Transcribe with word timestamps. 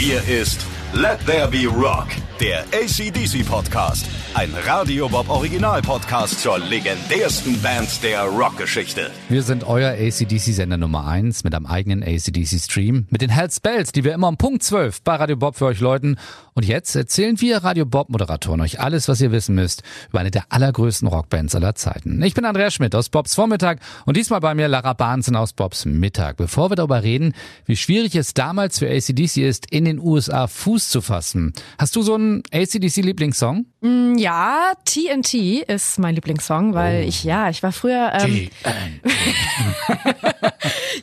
Hier 0.00 0.26
ist 0.26 0.69
Let 0.92 1.24
There 1.24 1.46
Be 1.46 1.68
Rock, 1.68 2.08
der 2.40 2.64
ACDC 2.74 3.46
Podcast. 3.46 4.06
Ein 4.34 4.50
Radio 4.64 5.08
Bob 5.08 5.28
Original 5.28 5.80
Podcast 5.82 6.40
zur 6.40 6.58
legendärsten 6.58 7.60
Band 7.62 8.02
der 8.02 8.22
Rockgeschichte. 8.22 9.10
Wir 9.28 9.42
sind 9.42 9.64
euer 9.64 9.90
ACDC-Sender 9.92 10.76
Nummer 10.76 11.06
1 11.06 11.44
mit 11.44 11.54
einem 11.54 11.66
eigenen 11.66 12.02
ACDC-Stream, 12.02 13.06
mit 13.10 13.22
den 13.22 13.30
Hells 13.30 13.60
Bells, 13.60 13.92
die 13.92 14.02
wir 14.04 14.14
immer 14.14 14.28
um 14.28 14.36
Punkt 14.36 14.62
12 14.64 15.02
bei 15.02 15.14
Radio 15.16 15.36
Bob 15.36 15.56
für 15.56 15.66
euch 15.66 15.80
läuten. 15.80 16.16
Und 16.54 16.64
jetzt 16.64 16.94
erzählen 16.94 17.40
wir 17.40 17.58
Radio 17.58 17.86
Bob-Moderatoren 17.86 18.60
euch 18.60 18.80
alles, 18.80 19.08
was 19.08 19.20
ihr 19.20 19.32
wissen 19.32 19.54
müsst 19.54 19.82
über 20.10 20.20
eine 20.20 20.30
der 20.30 20.44
allergrößten 20.50 21.08
Rockbands 21.08 21.54
aller 21.54 21.74
Zeiten. 21.74 22.22
Ich 22.22 22.34
bin 22.34 22.44
Andreas 22.44 22.74
Schmidt 22.74 22.94
aus 22.94 23.08
Bobs 23.08 23.34
Vormittag 23.34 23.78
und 24.06 24.16
diesmal 24.16 24.40
bei 24.40 24.54
mir 24.54 24.68
Lara 24.68 24.92
Bahnsen 24.92 25.36
aus 25.36 25.52
Bobs 25.52 25.84
Mittag. 25.84 26.36
Bevor 26.36 26.70
wir 26.70 26.76
darüber 26.76 27.02
reden, 27.02 27.34
wie 27.66 27.76
schwierig 27.76 28.14
es 28.14 28.34
damals 28.34 28.78
für 28.78 28.88
ACDC 28.88 29.38
ist, 29.38 29.70
in 29.70 29.84
den 29.84 29.98
USA 29.98 30.46
Fuß 30.46 30.79
zu 30.88 31.00
fassen. 31.00 31.52
Hast 31.78 31.96
du 31.96 32.02
so 32.02 32.14
einen 32.14 32.42
ACDC-Lieblingssong? 32.52 33.66
Mm, 33.80 34.14
Ja, 34.16 34.72
TNT 34.84 35.34
ist 35.68 35.98
mein 35.98 36.14
Lieblingssong, 36.14 36.74
weil 36.74 37.04
ich, 37.08 37.24
ja, 37.24 37.50
ich 37.50 37.62
war 37.62 37.72
früher. 37.72 38.12
Ähm, 38.14 38.48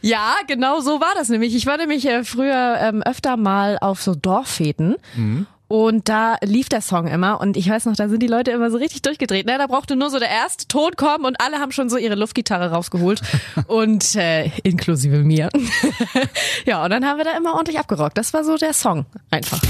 ja, 0.02 0.36
genau 0.48 0.80
so 0.82 1.00
war 1.02 1.14
das 1.16 1.30
nämlich. 1.30 1.56
Ich 1.56 1.66
war 1.66 1.78
nämlich 1.78 2.06
äh, 2.08 2.24
früher 2.24 2.78
ähm, 2.82 3.02
öfter 3.04 3.38
mal 3.38 3.78
auf 3.80 4.02
so 4.02 4.16
Dorffäten. 4.16 4.96
Und 5.68 6.08
da 6.08 6.38
lief 6.42 6.70
der 6.70 6.82
Song 6.82 7.08
immer 7.08 7.42
und 7.42 7.58
ich 7.58 7.70
weiß 7.70 7.86
noch, 7.86 7.96
da 7.96 8.08
sind 8.08 8.22
die 8.24 8.28
Leute 8.28 8.52
immer 8.52 8.72
so 8.72 8.78
richtig 8.78 9.02
durchgedreht. 9.02 9.46
Ne? 9.46 9.58
Da 9.58 9.68
brauchte 9.68 9.96
nur 9.96 10.10
so 10.10 10.18
der 10.18 10.30
erste 10.30 10.68
Ton 10.68 10.92
kommen 10.96 11.26
und 11.26 11.42
alle 11.42 11.58
haben 11.58 11.72
schon 11.72 11.90
so 11.90 11.98
ihre 11.98 12.16
Luftgitarre 12.16 12.72
rausgeholt 12.72 13.22
und 13.68 14.16
äh, 14.16 14.46
inklusive 14.64 15.18
mir. 15.18 15.50
ja, 16.66 16.84
und 16.84 16.90
dann 16.92 17.06
haben 17.06 17.18
wir 17.18 17.26
da 17.26 17.36
immer 17.36 17.54
ordentlich 17.54 17.80
abgerockt. 17.80 18.18
Das 18.18 18.34
war 18.34 18.44
so 18.44 18.56
der 18.56 18.74
Song 18.74 19.06
einfach. 19.30 19.62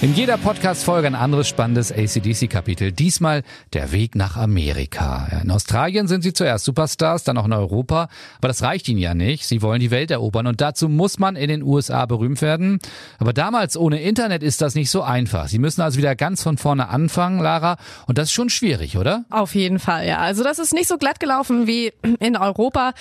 In 0.00 0.14
jeder 0.14 0.38
Podcast-Folge 0.38 1.08
ein 1.08 1.16
anderes 1.16 1.48
spannendes 1.48 1.90
ACDC-Kapitel. 1.90 2.92
Diesmal 2.92 3.42
der 3.72 3.90
Weg 3.90 4.14
nach 4.14 4.36
Amerika. 4.36 5.26
In 5.42 5.50
Australien 5.50 6.06
sind 6.06 6.22
sie 6.22 6.32
zuerst 6.32 6.66
Superstars, 6.66 7.24
dann 7.24 7.36
auch 7.36 7.46
in 7.46 7.52
Europa. 7.52 8.08
Aber 8.36 8.46
das 8.46 8.62
reicht 8.62 8.88
ihnen 8.88 9.00
ja 9.00 9.14
nicht. 9.14 9.44
Sie 9.44 9.60
wollen 9.60 9.80
die 9.80 9.90
Welt 9.90 10.12
erobern 10.12 10.46
und 10.46 10.60
dazu 10.60 10.88
muss 10.88 11.18
man 11.18 11.34
in 11.34 11.48
den 11.48 11.64
USA 11.64 12.06
berühmt 12.06 12.40
werden. 12.42 12.78
Aber 13.18 13.32
damals 13.32 13.76
ohne 13.76 14.00
Internet 14.00 14.44
ist 14.44 14.60
das 14.60 14.76
nicht 14.76 14.88
so 14.88 15.02
einfach. 15.02 15.48
Sie 15.48 15.58
müssen 15.58 15.80
also 15.80 15.98
wieder 15.98 16.14
ganz 16.14 16.44
von 16.44 16.58
vorne 16.58 16.90
anfangen, 16.90 17.40
Lara. 17.40 17.76
Und 18.06 18.18
das 18.18 18.28
ist 18.28 18.34
schon 18.34 18.50
schwierig, 18.50 18.96
oder? 18.98 19.24
Auf 19.30 19.56
jeden 19.56 19.80
Fall, 19.80 20.06
ja. 20.06 20.18
Also 20.18 20.44
das 20.44 20.60
ist 20.60 20.72
nicht 20.72 20.86
so 20.86 20.98
glatt 20.98 21.18
gelaufen 21.18 21.66
wie 21.66 21.92
in 22.20 22.36
Europa. 22.36 22.92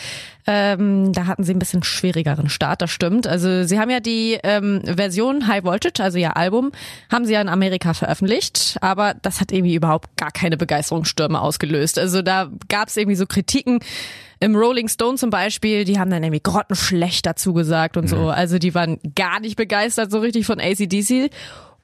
Ähm, 0.47 1.11
da 1.11 1.25
hatten 1.27 1.43
sie 1.43 1.53
ein 1.53 1.59
bisschen 1.59 1.83
schwierigeren 1.83 2.47
Start, 2.47 2.81
das 2.81 2.89
stimmt. 2.89 3.27
Also 3.27 3.65
sie 3.65 3.77
haben 3.79 3.89
ja 3.89 3.99
die 3.99 4.39
ähm, 4.43 4.81
Version 4.85 5.45
High 5.45 5.65
Voltage, 5.65 6.01
also 6.01 6.17
ihr 6.17 6.37
Album, 6.37 6.71
haben 7.11 7.25
sie 7.25 7.33
ja 7.33 7.41
in 7.41 7.49
Amerika 7.49 7.93
veröffentlicht, 7.93 8.77
aber 8.81 9.15
das 9.21 9.41
hat 9.41 9.51
irgendwie 9.51 9.75
überhaupt 9.75 10.15
gar 10.17 10.31
keine 10.31 10.57
Begeisterungsstürme 10.57 11.39
ausgelöst. 11.39 11.99
Also 11.99 12.21
da 12.21 12.49
gab 12.67 12.89
es 12.89 12.97
irgendwie 12.97 13.15
so 13.15 13.25
Kritiken. 13.25 13.79
Im 14.39 14.55
Rolling 14.55 14.87
Stone 14.87 15.17
zum 15.17 15.31
Beispiel, 15.31 15.83
die 15.83 15.97
haben 15.97 16.11
dann 16.11 16.23
irgendwie 16.23 16.43
grottenschlecht 16.43 17.25
dazu 17.25 17.53
gesagt 17.53 17.97
und 17.97 18.07
so. 18.07 18.29
Also 18.29 18.59
die 18.59 18.75
waren 18.75 18.99
gar 19.15 19.39
nicht 19.39 19.55
begeistert 19.55 20.11
so 20.11 20.19
richtig 20.19 20.45
von 20.45 20.59
ACDC. 20.59 21.31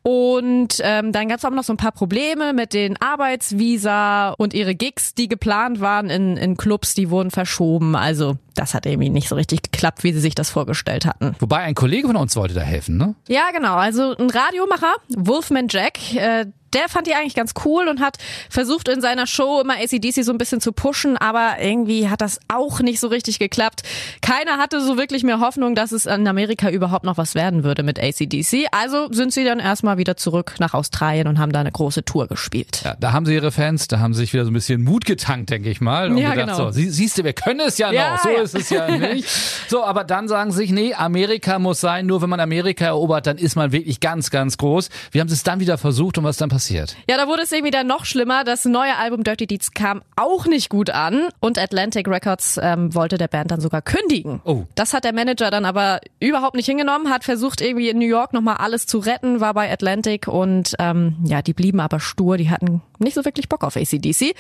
Und 0.04 0.82
ähm, 0.82 1.14
dann 1.14 1.30
gab 1.30 1.38
es 1.38 1.46
auch 1.46 1.50
noch 1.50 1.64
so 1.64 1.72
ein 1.72 1.78
paar 1.78 1.94
Probleme 1.94 2.52
mit 2.52 2.74
den 2.74 3.02
Arbeitsvisa 3.02 4.32
und 4.32 4.54
ihre 4.54 4.76
Gigs, 4.76 5.16
die 5.16 5.30
geplant 5.30 5.80
waren 5.80 6.10
in, 6.10 6.36
in 6.36 6.58
Clubs, 6.58 6.94
die 6.94 7.10
wurden 7.10 7.32
verschoben. 7.32 7.96
Also 7.96 8.38
das 8.54 8.74
hat 8.74 8.86
irgendwie 8.86 9.10
nicht 9.10 9.30
so 9.30 9.36
richtig 9.36 9.64
geklappt, 9.64 10.04
wie 10.04 10.12
sie 10.12 10.20
sich 10.20 10.36
das 10.36 10.50
vorgestellt 10.50 11.06
hatten. 11.06 11.36
Wobei 11.40 11.60
ein 11.60 11.74
Kollege 11.74 12.08
von 12.08 12.18
uns 12.18 12.36
wollte 12.36 12.54
da 12.54 12.62
helfen, 12.62 12.98
ne? 12.98 13.16
Ja, 13.30 13.52
genau. 13.52 13.76
Also 13.76 14.14
ein 14.18 14.30
Radiomacher, 14.30 14.94
Wolfman 15.16 15.68
Jack, 15.70 16.14
äh, 16.16 16.48
der 16.74 16.90
fand 16.90 17.08
die 17.08 17.14
eigentlich 17.14 17.36
ganz 17.36 17.54
cool 17.66 17.88
und 17.88 18.00
hat 18.00 18.18
versucht 18.50 18.88
in 18.88 19.02
seiner 19.02 19.28
Show 19.28 19.62
immer 19.62 19.76
ACDC 19.76 20.24
so 20.24 20.32
ein 20.32 20.38
bisschen 20.38 20.62
zu 20.62 20.72
pushen, 20.72 21.18
aber 21.18 21.56
irgendwie 21.60 22.10
hat 22.10 22.22
das 22.22 22.40
auch 22.48 22.80
nicht 22.80 23.00
so 23.00 23.08
richtig 23.08 23.40
geklappt. 23.40 23.84
Keiner 24.22 24.58
hatte 24.58 24.82
so 24.82 24.98
wirklich 24.98 25.24
mehr 25.24 25.40
Hoffnung, 25.40 25.76
dass 25.76 25.92
es 25.92 26.06
in 26.06 26.28
Amerika 26.28 26.70
überhaupt 26.70 27.06
noch 27.06 27.18
was 27.18 27.36
werden 27.36 27.64
würde 27.64 27.84
mit 27.84 28.00
ACDC. 28.00 28.68
Also 28.72 29.12
sind 29.12 29.34
sie 29.34 29.44
dann 29.44 29.60
erstmal 29.60 29.98
wieder 29.98 30.18
zurück 30.18 30.56
nach 30.60 30.74
Australien 30.74 31.28
und 31.28 31.40
haben 31.40 31.52
da 31.52 31.60
eine 31.60 31.72
große 31.72 32.04
Tour 32.06 32.28
gespielt. 32.28 32.82
Ja, 32.84 32.96
da 33.00 33.14
haben 33.14 33.26
sie 33.26 33.34
ihre 33.34 33.52
Fans, 33.52 33.88
da 33.88 34.00
haben 34.00 34.14
sie 34.14 34.22
sich 34.22 34.34
wieder 34.34 34.46
so 34.46 34.52
ein 34.52 34.54
bisschen 34.54 34.84
Mut 34.84 35.06
getankt, 35.06 35.50
denke 35.50 35.70
ich 35.70 35.82
mal. 35.82 36.10
Und 36.12 36.18
Ja, 36.18 36.32
gedacht, 36.32 36.58
genau. 36.58 36.66
so, 36.66 36.72
sie, 36.72 36.90
siehst 36.90 37.18
du, 37.18 37.24
wir 37.24 37.34
können 37.34 37.62
es 37.62 37.78
ja, 37.78 37.92
Ja, 37.92 38.14
noch. 38.14 38.24
So 38.24 38.30
ja. 38.30 38.42
ist 38.42 38.56
es 38.56 38.70
ja 38.70 38.90
nicht. 38.98 39.28
So, 39.68 39.84
aber 39.84 40.04
dann 40.04 40.28
sagen 40.28 40.52
sie 40.52 40.58
sich, 40.58 40.72
nee, 40.72 40.94
Amerika 40.94 41.60
muss 41.60 41.80
sein. 41.80 42.06
Nur 42.06 42.22
wenn 42.22 42.30
man 42.30 42.40
Amerika 42.40 42.86
erobert, 42.86 43.28
dann 43.28 43.38
ist 43.38 43.56
man 43.56 43.72
wirklich 43.72 44.00
ganz, 44.00 44.30
ganz 44.30 44.58
groß. 44.58 44.90
Wie 45.12 45.20
haben 45.20 45.28
es 45.28 45.44
dann 45.44 45.60
wieder 45.60 45.78
versucht 45.78 46.18
und 46.18 46.24
was 46.24 46.38
dann 46.38 46.50
passiert? 46.50 46.63
Ja, 47.10 47.18
da 47.18 47.28
wurde 47.28 47.44
es 47.44 47.52
irgendwie 47.52 47.72
dann 47.72 47.88
noch 47.88 48.06
schlimmer. 48.06 48.44
Das 48.44 48.66
neue 48.66 48.96
Album 48.98 49.24
Dirty 49.24 49.48
Deeds 49.48 49.72
kam 49.72 50.02
auch 50.16 50.46
nicht 50.46 50.70
gut 50.70 50.90
an 50.90 51.30
und 51.40 51.58
Atlantic 51.58 52.08
Records 52.08 52.60
ähm, 52.62 52.94
wollte 52.94 53.18
der 53.18 53.28
Band 53.28 53.52
dann 53.52 53.62
sogar 53.62 53.82
kündigen. 53.82 54.42
Oh. 54.44 54.64
Das 54.76 54.94
hat 54.94 55.04
der 55.04 55.14
Manager 55.14 55.52
dann 55.52 55.66
aber 55.66 56.00
überhaupt 56.20 56.56
nicht 56.56 56.66
hingenommen, 56.66 57.10
hat 57.10 57.24
versucht 57.24 57.62
irgendwie 57.62 57.90
in 57.90 57.98
New 57.98 58.08
York 58.08 58.34
nochmal 58.34 58.58
alles 58.58 58.86
zu 58.86 59.00
retten, 59.00 59.40
war 59.40 59.54
bei 59.54 59.72
Atlantic 59.72 60.28
und 60.28 60.76
ähm, 60.80 61.18
ja, 61.26 61.42
die 61.42 61.54
blieben 61.54 61.80
aber 61.80 62.00
stur, 62.00 62.38
die 62.38 62.50
hatten 62.50 62.82
nicht 63.00 63.16
so 63.16 63.26
wirklich 63.26 63.50
Bock 63.50 63.64
auf 63.64 63.76
ACDC. 63.76 64.36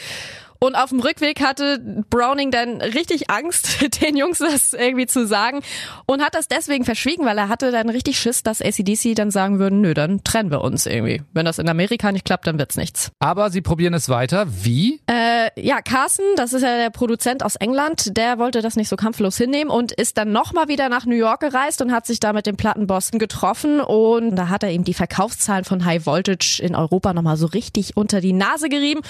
Und 0.63 0.75
auf 0.75 0.91
dem 0.91 1.01
Rückweg 1.01 1.41
hatte 1.41 2.05
Browning 2.09 2.49
dann 2.49 2.79
richtig 2.79 3.29
Angst, 3.29 3.85
den 4.01 4.15
Jungs 4.15 4.37
das 4.37 4.71
irgendwie 4.71 5.07
zu 5.07 5.27
sagen 5.27 5.59
und 6.05 6.21
hat 6.21 6.35
das 6.35 6.47
deswegen 6.47 6.85
verschwiegen, 6.85 7.25
weil 7.25 7.37
er 7.37 7.49
hatte 7.49 7.69
dann 7.73 7.89
richtig 7.89 8.17
Schiss, 8.17 8.43
dass 8.43 8.61
ACDC 8.61 9.13
dann 9.13 9.29
sagen 9.29 9.59
würden, 9.59 9.81
nö, 9.81 9.93
dann 9.93 10.23
trennen 10.23 10.51
wir 10.51 10.61
uns 10.61 10.85
irgendwie. 10.85 11.21
Wenn 11.33 11.43
das 11.43 11.59
in 11.59 11.67
Amerika 11.67 12.13
nicht 12.13 12.23
klappt, 12.23 12.47
dann 12.47 12.59
wird's 12.59 12.77
nichts. 12.77 13.11
Aber 13.19 13.49
sie 13.49 13.59
probieren 13.59 13.93
es 13.93 14.07
weiter. 14.07 14.45
Wie? 14.47 15.01
Äh, 15.11 15.49
ja, 15.61 15.81
Carson, 15.81 16.23
das 16.37 16.53
ist 16.53 16.61
ja 16.61 16.77
der 16.77 16.91
Produzent 16.91 17.43
aus 17.43 17.57
England, 17.57 18.15
der 18.15 18.39
wollte 18.39 18.61
das 18.61 18.77
nicht 18.77 18.87
so 18.87 18.95
kampflos 18.95 19.35
hinnehmen 19.35 19.69
und 19.69 19.91
ist 19.91 20.17
dann 20.17 20.31
nochmal 20.31 20.69
wieder 20.69 20.87
nach 20.87 21.05
New 21.05 21.17
York 21.17 21.41
gereist 21.41 21.81
und 21.81 21.91
hat 21.91 22.05
sich 22.05 22.21
da 22.21 22.31
mit 22.31 22.45
dem 22.45 22.55
Plattenboss 22.55 23.11
getroffen 23.11 23.81
und 23.81 24.37
da 24.37 24.47
hat 24.47 24.63
er 24.63 24.71
ihm 24.71 24.85
die 24.85 24.93
Verkaufszahlen 24.93 25.65
von 25.65 25.83
High 25.83 26.05
Voltage 26.05 26.61
in 26.63 26.73
Europa 26.73 27.13
nochmal 27.13 27.35
so 27.35 27.47
richtig 27.47 27.97
unter 27.97 28.21
die 28.21 28.31
Nase 28.31 28.69
gerieben. 28.69 29.01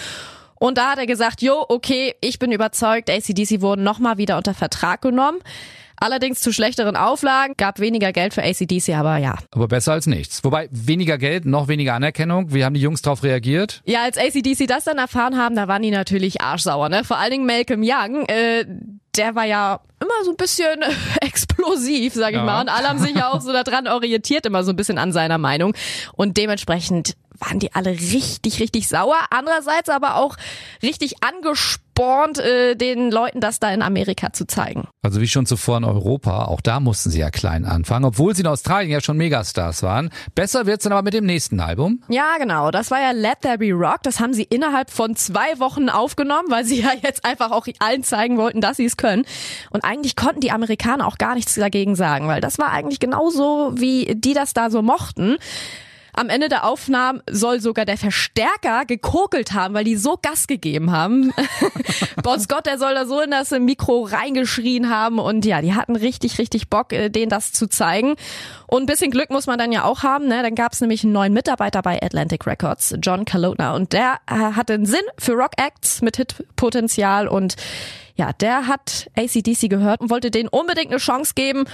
Und 0.63 0.77
da 0.77 0.91
hat 0.91 0.97
er 0.97 1.05
gesagt, 1.05 1.41
jo, 1.41 1.65
okay, 1.67 2.15
ich 2.21 2.39
bin 2.39 2.53
überzeugt, 2.53 3.09
ACDC 3.09 3.59
wurden 3.59 3.83
nochmal 3.83 4.17
wieder 4.17 4.37
unter 4.37 4.53
Vertrag 4.53 5.01
genommen. 5.01 5.39
Allerdings 5.97 6.39
zu 6.39 6.53
schlechteren 6.53 6.95
Auflagen, 6.95 7.53
gab 7.57 7.79
weniger 7.79 8.13
Geld 8.13 8.33
für 8.33 8.41
ACDC, 8.43 8.89
aber 8.95 9.17
ja. 9.17 9.35
Aber 9.51 9.67
besser 9.67 9.91
als 9.91 10.07
nichts. 10.07 10.41
Wobei 10.45 10.69
weniger 10.71 11.17
Geld, 11.17 11.43
noch 11.45 11.67
weniger 11.67 11.95
Anerkennung. 11.95 12.53
Wie 12.53 12.63
haben 12.63 12.75
die 12.75 12.79
Jungs 12.81 13.01
darauf 13.01 13.23
reagiert? 13.23 13.81
Ja, 13.83 14.03
als 14.03 14.17
ACDC 14.17 14.65
das 14.65 14.85
dann 14.85 14.97
erfahren 14.97 15.37
haben, 15.37 15.55
da 15.57 15.67
waren 15.67 15.81
die 15.81 15.91
natürlich 15.91 16.39
arschsauer, 16.41 16.87
ne? 16.87 17.03
Vor 17.03 17.17
allen 17.17 17.31
Dingen 17.31 17.45
Malcolm 17.45 17.81
Young, 17.83 18.25
äh, 18.27 18.65
der 19.17 19.35
war 19.35 19.45
ja 19.45 19.81
immer 20.01 20.23
so 20.23 20.31
ein 20.31 20.37
bisschen 20.37 20.79
explosiv, 21.21 22.13
sag 22.13 22.31
ich 22.31 22.37
Ja. 22.37 22.43
mal. 22.43 22.61
Und 22.61 22.69
alle 22.69 22.87
haben 22.89 22.99
sich 22.99 23.15
ja 23.15 23.31
auch 23.31 23.41
so 23.41 23.51
daran 23.51 23.87
orientiert, 23.87 24.45
immer 24.45 24.63
so 24.63 24.71
ein 24.71 24.75
bisschen 24.75 24.97
an 24.97 25.11
seiner 25.11 25.37
Meinung. 25.37 25.73
Und 26.13 26.37
dementsprechend 26.37 27.15
waren 27.39 27.59
die 27.59 27.73
alle 27.73 27.91
richtig, 27.91 28.59
richtig 28.59 28.87
sauer. 28.87 29.17
Andererseits 29.29 29.89
aber 29.89 30.15
auch 30.15 30.37
richtig 30.81 31.23
angespornt, 31.23 32.39
äh, 32.39 32.75
den 32.75 33.11
Leuten 33.11 33.39
das 33.39 33.59
da 33.59 33.71
in 33.71 33.81
Amerika 33.81 34.33
zu 34.33 34.45
zeigen. 34.45 34.87
Also 35.01 35.19
wie 35.21 35.27
schon 35.27 35.45
zuvor 35.45 35.77
in 35.77 35.83
Europa, 35.83 36.45
auch 36.45 36.61
da 36.61 36.79
mussten 36.79 37.09
sie 37.09 37.19
ja 37.19 37.29
klein 37.29 37.65
anfangen, 37.65 38.05
obwohl 38.05 38.35
sie 38.35 38.41
in 38.41 38.47
Australien 38.47 38.91
ja 38.91 39.01
schon 39.01 39.17
Megastars 39.17 39.83
waren. 39.83 40.09
Besser 40.35 40.65
wird's 40.65 40.83
dann 40.83 40.93
aber 40.93 41.01
mit 41.01 41.13
dem 41.13 41.25
nächsten 41.25 41.59
Album. 41.59 42.01
Ja, 42.07 42.37
genau. 42.37 42.71
Das 42.71 42.91
war 42.91 43.01
ja 43.01 43.11
Let 43.11 43.41
There 43.41 43.57
Be 43.57 43.71
Rock. 43.71 44.03
Das 44.03 44.19
haben 44.19 44.33
sie 44.33 44.43
innerhalb 44.43 44.89
von 44.89 45.15
zwei 45.15 45.59
Wochen 45.59 45.89
aufgenommen, 45.89 46.49
weil 46.49 46.65
sie 46.65 46.81
ja 46.81 46.91
jetzt 47.01 47.25
einfach 47.25 47.51
auch 47.51 47.67
allen 47.79 48.03
zeigen 48.03 48.37
wollten, 48.37 48.61
dass 48.61 48.77
sie 48.77 48.85
es 48.85 48.97
können. 48.97 49.25
Und 49.71 49.83
eigentlich 49.83 50.15
konnten 50.15 50.41
die 50.41 50.51
Amerikaner 50.51 51.07
auch 51.07 51.17
gar 51.17 51.35
nichts 51.35 51.55
dagegen 51.55 51.95
sagen, 51.95 52.27
weil 52.27 52.41
das 52.41 52.59
war 52.59 52.71
eigentlich 52.71 52.99
genauso, 52.99 53.73
wie 53.75 54.15
die 54.15 54.33
das 54.33 54.53
da 54.53 54.69
so 54.69 54.81
mochten. 54.81 55.37
Am 56.15 56.29
Ende 56.29 56.47
der 56.47 56.65
Aufnahmen 56.65 57.21
soll 57.29 57.59
sogar 57.59 57.85
der 57.85 57.97
Verstärker 57.97 58.85
gekokelt 58.85 59.53
haben, 59.53 59.73
weil 59.73 59.83
die 59.83 59.95
so 59.95 60.17
Gas 60.21 60.47
gegeben 60.47 60.91
haben. 60.91 61.33
Bon 62.23 62.39
Scott, 62.39 62.67
der 62.67 62.77
soll 62.77 62.93
da 62.93 63.05
so 63.05 63.19
in 63.19 63.31
das 63.31 63.51
Mikro 63.51 64.03
reingeschrien 64.03 64.89
haben 64.89 65.17
und 65.17 65.43
ja, 65.43 65.61
die 65.61 65.73
hatten 65.73 65.95
richtig, 65.95 66.37
richtig 66.37 66.69
Bock, 66.69 66.93
äh, 66.93 67.09
denen 67.09 67.29
das 67.29 67.51
zu 67.51 67.67
zeigen. 67.67 68.15
Und 68.67 68.83
ein 68.83 68.85
bisschen 68.85 69.11
Glück 69.11 69.31
muss 69.31 69.47
man 69.47 69.57
dann 69.57 69.71
ja 69.71 69.83
auch 69.85 70.03
haben, 70.03 70.27
ne? 70.27 70.43
Dann 70.43 70.55
gab 70.55 70.73
es 70.73 70.81
nämlich 70.81 71.03
einen 71.03 71.13
neuen 71.13 71.33
Mitarbeiter 71.33 71.81
bei 71.81 72.01
Atlantic 72.01 72.45
Records, 72.45 72.95
John 73.01 73.25
Kalona, 73.25 73.75
und 73.75 73.93
der 73.93 74.19
äh, 74.27 74.35
hatte 74.35 74.73
einen 74.73 74.85
Sinn 74.85 75.03
für 75.17 75.33
Rock 75.33 75.51
Acts 75.57 76.01
mit 76.01 76.17
Hitpotenzial 76.17 77.27
und 77.27 77.55
ja, 78.15 78.31
der 78.33 78.67
hat 78.67 79.09
ACDC 79.17 79.69
gehört 79.69 80.01
und 80.01 80.09
wollte 80.09 80.29
denen 80.29 80.49
unbedingt 80.49 80.91
eine 80.91 80.99
Chance 80.99 81.33
geben. 81.35 81.65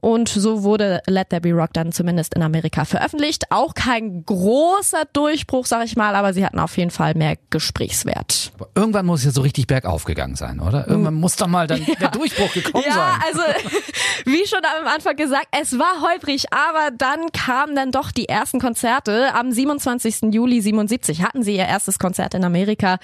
Und 0.00 0.28
so 0.28 0.62
wurde 0.62 1.00
Let 1.06 1.30
There 1.30 1.40
Be 1.40 1.52
Rock 1.52 1.72
dann 1.72 1.90
zumindest 1.90 2.34
in 2.34 2.42
Amerika 2.42 2.84
veröffentlicht. 2.84 3.50
Auch 3.50 3.74
kein 3.74 4.24
großer 4.24 5.04
Durchbruch, 5.12 5.66
sag 5.66 5.84
ich 5.84 5.96
mal, 5.96 6.14
aber 6.14 6.34
sie 6.34 6.44
hatten 6.44 6.58
auf 6.58 6.76
jeden 6.76 6.90
Fall 6.90 7.14
mehr 7.14 7.36
Gesprächswert. 7.50 8.52
Aber 8.54 8.68
irgendwann 8.74 9.06
muss 9.06 9.20
es 9.20 9.26
ja 9.26 9.30
so 9.32 9.40
richtig 9.40 9.66
bergauf 9.66 10.04
gegangen 10.04 10.36
sein, 10.36 10.60
oder? 10.60 10.86
Irgendwann 10.86 11.14
muss 11.14 11.36
doch 11.36 11.46
mal 11.46 11.66
dann 11.66 11.82
ja. 11.86 11.94
der 11.94 12.10
Durchbruch 12.10 12.52
gekommen 12.52 12.84
ja, 12.86 12.92
sein. 12.92 13.02
Ja, 13.02 13.26
also 13.26 13.68
wie 14.26 14.46
schon 14.46 14.60
am 14.80 14.86
Anfang 14.86 15.16
gesagt, 15.16 15.48
es 15.58 15.78
war 15.78 16.02
holprig, 16.02 16.52
aber 16.52 16.90
dann 16.96 17.32
kamen 17.32 17.74
dann 17.74 17.90
doch 17.90 18.10
die 18.10 18.28
ersten 18.28 18.60
Konzerte. 18.60 19.34
Am 19.34 19.50
27. 19.50 20.32
Juli 20.34 20.60
77 20.60 21.22
hatten 21.22 21.42
sie 21.42 21.56
ihr 21.56 21.66
erstes 21.66 21.98
Konzert 21.98 22.34
in 22.34 22.44
Amerika 22.44 22.98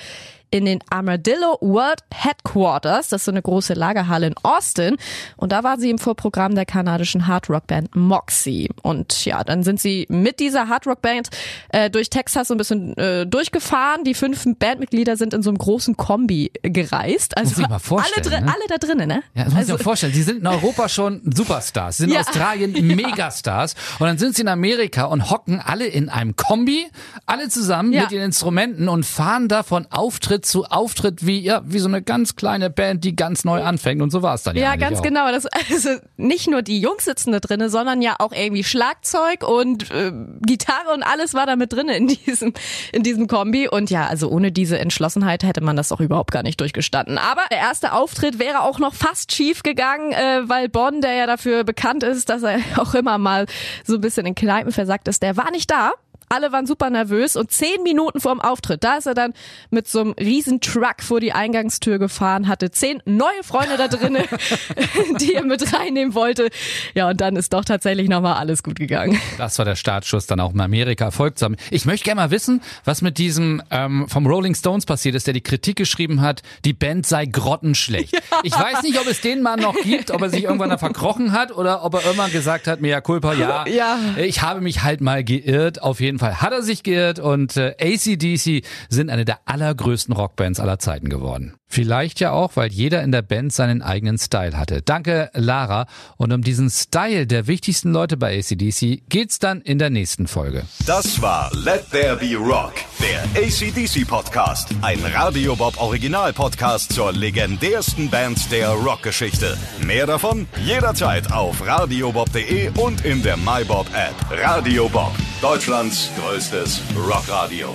in 0.53 0.67
den 0.67 0.79
Armadillo 0.91 1.59
World 1.61 2.01
Headquarters. 2.15 3.09
Das 3.09 3.23
ist 3.23 3.25
so 3.25 3.31
eine 3.33 3.43
große 3.43 3.73
Lagerhalle 3.75 4.29
in 4.29 4.35
Austin. 4.43 4.97
Und 5.37 5.51
da 5.51 5.65
war 5.65 5.79
sie 5.79 5.91
im 5.91 5.99
Vorprogramm 5.99 6.55
der 6.55 6.67
kanadischen 6.67 7.27
Hardrock-Band 7.27 7.97
Moxie. 7.97 8.69
Und 8.83 9.25
ja, 9.25 9.43
dann 9.45 9.63
sind 9.65 9.81
sie 9.81 10.07
mit 10.11 10.39
dieser 10.41 10.69
Hardrock-Band 10.69 11.31
äh, 11.71 11.89
durch 11.91 12.11
Texas 12.11 12.49
so 12.49 12.55
ein 12.55 12.59
bisschen 12.59 12.97
äh, 12.99 13.27
durchgefahren. 13.27 14.05
Die 14.05 14.15
fünf 14.15 14.45
Bandmitglieder 14.59 15.17
sind 15.17 15.33
in 15.35 15.43
so 15.43 15.51
einem 15.51 15.59
großen 15.59 15.97
Kombi 15.97 16.53
gereist. 16.63 17.37
Also 17.37 17.51
Muss 17.51 17.59
ich 17.59 17.69
mal 17.69 17.79
vorstellen, 17.79 18.27
alle, 18.27 18.31
drin, 18.37 18.45
ne? 18.45 18.53
alle 18.55 18.69
da 18.69 18.79
drinnen, 18.79 19.09
ne? 19.09 19.23
Ja, 19.35 19.45
das 19.45 19.53
muss 19.55 19.61
also, 19.61 19.73
ich 19.73 19.79
mir 19.79 19.85
vorstellen. 19.85 20.13
Sie 20.13 20.23
sind 20.23 20.41
in 20.41 20.47
Europa 20.47 20.89
schon 20.91 21.23
Superstars, 21.35 21.97
sie 21.97 22.03
sind 22.05 22.11
in 22.11 22.15
Ja. 22.17 22.21
Australien 22.21 22.73
Megastars 22.95 23.75
und 23.99 24.07
dann 24.07 24.19
sind 24.19 24.37
sie 24.37 24.43
in 24.43 24.49
Amerika 24.49 25.05
und 25.05 25.31
hocken 25.31 25.61
alle 25.65 25.87
in 25.87 26.11
einem 26.11 26.37
Kombi, 26.37 26.87
alle 27.25 27.49
zusammen 27.49 27.93
Ja. 27.93 28.03
mit 28.03 28.13
ihren 28.13 28.27
Instrumenten 28.27 28.89
und 28.89 29.07
fahren 29.07 29.49
da 29.49 29.63
von 29.63 29.87
Auftritt 29.91 30.42
zu 30.43 30.65
Auftritt 30.65 31.27
wie 31.27 31.41
ja 31.41 31.63
wie 31.65 31.79
so 31.79 31.89
eine 31.89 32.03
ganz 32.03 32.37
kleine 32.37 32.71
Band, 32.71 33.05
die 33.05 33.17
ganz 33.17 33.45
neu 33.45 33.63
anfängt 33.63 34.03
und 34.03 34.11
so 34.11 34.23
war 34.23 34.35
es 34.35 34.43
dann 34.43 34.57
ja. 34.57 34.63
Ja, 34.63 34.77
ganz 34.77 34.99
auch. 34.99 35.03
genau. 35.03 35.31
Das, 35.31 35.47
also 35.47 35.91
nicht 36.17 36.49
nur 36.49 36.63
die 36.63 36.81
Jungs 36.81 37.05
sitzen 37.05 37.33
da 37.33 37.41
drinnen, 37.41 37.69
sondern 37.69 38.03
ja 38.03 38.17
auch 38.19 38.33
irgendwie 38.33 38.65
Schlagzeug 38.65 39.47
und 39.47 39.91
äh, 39.91 40.13
Gitarre 40.41 40.93
und 40.95 41.03
alles 41.03 41.35
war 41.35 41.47
da 41.47 41.57
mit 41.57 41.73
drin 41.73 41.89
in 41.89 42.07
diesem, 42.09 42.53
in 42.93 43.03
diesem 43.03 43.27
Kombi. 43.27 43.69
Und 43.69 43.91
ja, 43.91 44.07
also 44.07 44.29
ohne 44.29 44.53
diese 44.53 44.79
Entschlossenheit 44.79 45.43
hätte 45.43 45.61
man 45.61 45.77
das 45.77 45.89
doch 45.89 46.01
überhaupt 46.01 46.31
gar 46.31 46.43
nicht 46.43 46.61
durchgestanden. 46.61 47.19
Aber 47.19 47.43
der 47.51 47.59
erste 47.59 47.93
Auftritt 47.93 48.39
wäre 48.39 48.63
auch 48.63 48.79
noch 48.79 48.95
fast 48.95 49.33
schief 49.33 49.63
gegangen, 49.63 50.13
äh, 50.13 50.49
weil 50.49 50.69
Bonn, 50.69 51.01
der 51.01 51.15
ja 51.15 51.27
dafür 51.27 51.65
bekannt 51.65 52.03
ist, 52.03 52.29
dass 52.29 52.43
er 52.43 52.59
auch 52.77 52.95
immer 52.95 53.19
mal 53.19 53.47
so 53.85 53.95
ein 53.95 54.01
bisschen 54.01 54.27
in 54.27 54.35
Kneipen 54.35 54.73
versagt 54.73 55.09
ist, 55.09 55.23
der 55.23 55.37
war 55.37 55.51
nicht 55.51 55.71
da. 55.71 55.93
Alle 56.33 56.51
waren 56.51 56.67
super 56.67 56.89
nervös 56.89 57.37
und 57.37 57.51
zehn 57.51 57.83
Minuten 57.83 58.19
vorm 58.21 58.41
Auftritt, 58.41 58.83
da 58.85 58.97
ist 58.97 59.07
er 59.07 59.13
dann 59.15 59.35
mit 59.71 59.87
so 59.87 60.01
einem 60.01 60.13
riesen 60.13 60.61
Truck 60.61 61.03
vor 61.03 61.21
die 61.21 61.33
Eingangstür 61.33 61.99
gefahren, 61.99 62.49
hatte 62.49 62.71
zehn 62.71 63.03
neue 63.05 63.43
Freunde 63.45 63.77
da 63.77 63.89
drinnen, 63.89 64.25
die 65.21 65.35
er 65.35 65.45
mit 65.45 65.75
reinnehmen 65.75 66.15
wollte. 66.15 66.49
Ja, 66.95 67.11
und 67.11 67.21
dann 67.21 67.37
ist 67.37 67.53
doch 67.53 67.65
tatsächlich 67.67 68.09
nochmal 68.09 68.35
alles 68.35 68.63
gut 68.63 68.77
gegangen. 68.77 69.21
Das 69.37 69.59
war 69.59 69.65
der 69.67 69.77
Startschuss 69.77 70.27
dann 70.27 70.41
auch 70.41 70.55
in 70.55 70.61
Amerika 70.61 71.05
erfolgt 71.05 71.39
zu 71.39 71.45
haben. 71.45 71.57
Ich 71.71 71.85
möchte 71.85 72.05
gerne 72.05 72.23
mal 72.23 72.31
wissen, 72.31 72.63
was 72.85 73.03
mit 73.03 73.19
diesem 73.19 73.63
ähm, 73.71 74.09
vom 74.09 74.27
Rolling 74.27 74.55
Stones 74.55 74.87
passiert 74.87 75.15
ist, 75.15 75.27
der 75.27 75.35
die 75.35 75.43
Kritik 75.43 75.77
geschrieben 75.77 76.23
hat, 76.23 76.43
die 76.65 76.73
Band 76.73 77.07
sei 77.07 77.27
grottenschlecht. 77.27 78.15
Ich 78.45 78.59
weiß 78.59 78.83
nicht, 78.83 78.99
ob 78.99 79.07
es 79.07 79.21
den 79.21 79.41
Mann 79.43 79.61
noch 79.61 79.77
gibt, 79.83 80.11
ob 80.11 80.21
er 80.23 80.29
sich 80.31 80.43
irgendwann 80.43 80.71
da 80.71 80.77
verkrochen 80.79 81.33
hat 81.33 81.53
oder 81.53 81.85
ob 81.85 81.95
er 81.95 82.03
irgendwann 82.03 82.33
gesagt 82.33 82.67
hat, 82.67 82.81
mea 82.81 83.01
culpa, 83.01 83.35
ja, 83.35 83.65
Ja. 83.69 83.99
ich 84.17 84.43
habe 84.43 84.61
mich 84.61 84.83
halt 84.83 85.01
mal 85.01 85.23
geirrt. 85.23 85.81
Auf 85.81 86.01
jeden 86.01 86.19
Fall 86.23 86.41
hat 86.41 86.53
er 86.53 86.63
sich 86.63 86.85
geirrt 86.85 87.19
und 87.19 87.57
äh, 87.57 87.75
ACDC 87.81 88.65
sind 88.89 89.11
eine 89.11 89.25
der 89.25 89.41
allergrößten 89.47 90.15
Rockbands 90.15 90.61
aller 90.61 90.79
Zeiten 90.79 91.09
geworden. 91.09 91.55
Vielleicht 91.67 92.21
ja 92.21 92.31
auch, 92.33 92.55
weil 92.55 92.71
jeder 92.71 93.03
in 93.03 93.13
der 93.13 93.23
Band 93.23 93.53
seinen 93.53 93.83
eigenen 93.83 94.19
Style 94.19 94.57
hatte. 94.57 94.83
Danke, 94.83 95.31
Lara. 95.33 95.87
Und 96.19 96.33
um 96.33 96.43
diesen 96.43 96.69
Style 96.71 97.27
der 97.27 97.47
wichtigsten 97.47 97.93
Leute 97.93 98.17
bei 98.17 98.39
ACDC 98.39 99.03
geht's 99.09 99.39
dann 99.39 99.63
in 99.63 99.79
der 99.79 99.91
nächsten 99.91 100.27
Folge. 100.27 100.65
Das 100.87 101.21
war 101.23 101.51
Let 101.55 101.91
There 101.91 102.17
Be 102.17 102.37
Rock, 102.37 102.75
der 103.01 103.23
ACDC 103.43 104.07
Podcast. 104.07 104.69
Ein 104.83 104.99
Radio 105.15 105.57
Bob 105.57 105.81
Original 105.81 106.33
Podcast 106.35 106.93
zur 106.93 107.13
legendärsten 107.13 108.11
Band 108.11 108.53
der 108.53 108.69
Rockgeschichte. 108.69 109.57
Mehr 109.85 110.07
davon 110.07 110.47
jederzeit 110.63 111.33
auf 111.33 111.67
radiobob.de 111.67 112.71
und 112.79 113.05
in 113.05 113.23
der 113.23 113.39
MyBob 113.39 113.87
App. 113.95 114.15
Radio 114.31 114.91
Bob, 114.91 115.15
Deutschlands 115.43 116.09
größtes 116.17 116.81
Rockradio. 116.97 117.75